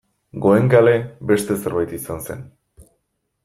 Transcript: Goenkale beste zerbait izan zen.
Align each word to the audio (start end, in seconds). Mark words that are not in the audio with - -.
Goenkale 0.45 0.95
beste 1.33 1.59
zerbait 1.67 1.95
izan 2.01 2.27
zen. 2.29 2.45